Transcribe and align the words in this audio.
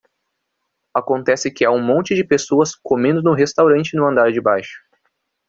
Acontece 0.95 1.51
que 1.53 1.63
há 1.63 1.69
um 1.69 1.79
monte 1.79 2.15
de 2.15 2.23
pessoas 2.23 2.73
comendo 2.75 3.21
no 3.21 3.35
restaurante 3.35 3.95
no 3.95 4.07
andar 4.07 4.31
de 4.31 4.41
baixo. 4.41 4.79